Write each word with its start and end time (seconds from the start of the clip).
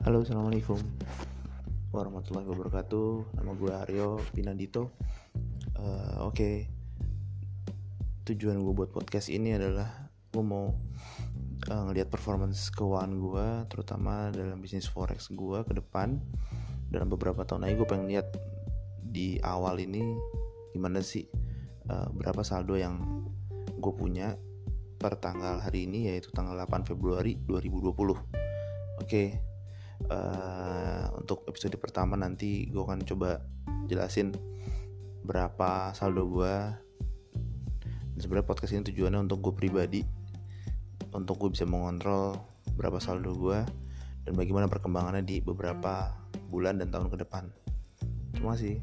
Halo, 0.00 0.24
assalamualaikum 0.24 0.80
warahmatullahi 1.92 2.48
wabarakatuh. 2.48 3.36
Nama 3.36 3.52
gue 3.52 3.72
Aryo 3.84 4.08
Pinandito. 4.32 4.96
Uh, 5.76 6.24
Oke, 6.24 6.32
okay. 6.32 6.56
tujuan 8.24 8.64
gue 8.64 8.72
buat 8.72 8.96
podcast 8.96 9.28
ini 9.28 9.52
adalah 9.52 10.08
gue 10.32 10.40
mau 10.40 10.72
uh, 11.68 11.82
ngelihat 11.84 12.08
performance 12.08 12.72
keuangan 12.72 13.12
gue, 13.12 13.48
terutama 13.68 14.32
dalam 14.32 14.64
bisnis 14.64 14.88
forex 14.88 15.28
gue 15.28 15.60
ke 15.68 15.76
depan. 15.76 16.16
Dalam 16.88 17.12
beberapa 17.12 17.44
tahun 17.44 17.68
lagi 17.68 17.76
gue 17.76 17.88
pengen 17.92 18.08
lihat 18.08 18.32
di 19.04 19.36
awal 19.44 19.84
ini 19.84 20.16
gimana 20.72 21.04
sih 21.04 21.28
uh, 21.92 22.08
berapa 22.08 22.40
saldo 22.40 22.72
yang 22.72 23.28
gue 23.76 23.92
punya 23.92 24.32
per 24.96 25.20
tanggal 25.20 25.60
hari 25.60 25.84
ini 25.84 26.08
yaitu 26.08 26.32
tanggal 26.32 26.56
8 26.56 26.88
Februari 26.88 27.36
2020. 27.44 27.92
Oke, 27.92 28.16
okay. 29.04 29.49
Eh, 30.10 31.04
untuk 31.16 31.46
episode 31.46 31.78
pertama 31.78 32.18
nanti 32.18 32.66
gue 32.68 32.82
akan 32.82 33.06
coba 33.06 33.40
jelasin 33.86 34.34
berapa 35.24 35.94
saldo 35.94 36.26
gue. 36.26 36.54
Dan 38.14 38.18
sebenarnya 38.18 38.46
podcast 38.50 38.74
ini 38.74 38.82
tujuannya 38.90 39.24
untuk 39.30 39.38
gue 39.40 39.54
pribadi, 39.54 40.02
untuk 41.14 41.46
gue 41.46 41.50
bisa 41.54 41.64
mengontrol 41.64 42.36
berapa 42.76 43.00
saldo 43.00 43.32
gue 43.36 43.60
dan 44.24 44.32
bagaimana 44.36 44.68
perkembangannya 44.68 45.24
di 45.24 45.40
beberapa 45.40 46.12
bulan 46.52 46.78
dan 46.82 46.92
tahun 46.92 47.08
ke 47.08 47.16
depan. 47.24 47.44
Terima 48.34 48.54
kasih. 48.56 48.78